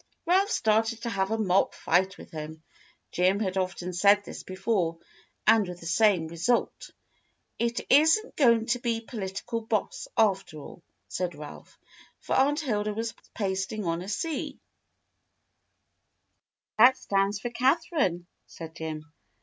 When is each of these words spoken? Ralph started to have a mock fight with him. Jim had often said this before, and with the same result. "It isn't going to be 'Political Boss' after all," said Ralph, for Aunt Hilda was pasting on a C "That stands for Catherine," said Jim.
Ralph 0.25 0.49
started 0.49 1.03
to 1.03 1.11
have 1.11 1.29
a 1.29 1.37
mock 1.37 1.75
fight 1.75 2.17
with 2.17 2.31
him. 2.31 2.63
Jim 3.11 3.39
had 3.39 3.55
often 3.55 3.93
said 3.93 4.23
this 4.25 4.41
before, 4.41 4.97
and 5.45 5.67
with 5.67 5.79
the 5.79 5.85
same 5.85 6.25
result. 6.27 6.89
"It 7.59 7.81
isn't 7.87 8.35
going 8.35 8.65
to 8.65 8.79
be 8.79 9.01
'Political 9.01 9.61
Boss' 9.67 10.07
after 10.17 10.57
all," 10.57 10.81
said 11.07 11.35
Ralph, 11.35 11.77
for 12.19 12.33
Aunt 12.35 12.61
Hilda 12.61 12.95
was 12.95 13.13
pasting 13.35 13.85
on 13.85 14.01
a 14.01 14.09
C 14.09 14.59
"That 16.79 16.97
stands 16.97 17.39
for 17.39 17.51
Catherine," 17.51 18.25
said 18.47 18.75
Jim. 18.75 19.05